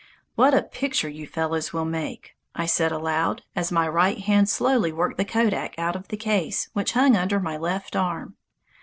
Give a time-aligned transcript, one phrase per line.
[0.33, 4.91] "What a picture you fellows will make," I said aloud, as my right hand slowly
[4.91, 8.35] worked the kodak out of the case which hung under my left arm.